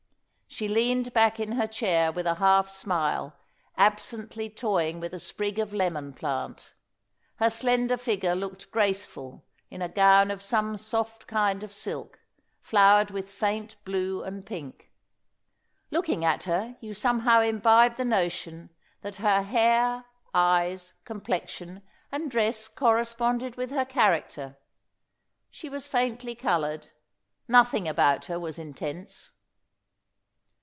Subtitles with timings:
[0.53, 3.37] She leaned back in her chair with a half smile,
[3.77, 6.73] absently toying with a sprig of lemon plant.
[7.37, 12.19] Her slender figure looked graceful in a gown of some soft kind of silk,
[12.59, 14.91] flowered with faint blue and pink.
[15.89, 18.71] Looking at her, you somehow imbibed the notion
[19.03, 21.81] that her hair, eyes, complexion,
[22.11, 24.57] and dress corresponded with her character.
[25.49, 26.89] She was faintly coloured.
[27.47, 29.31] Nothing about her was intense.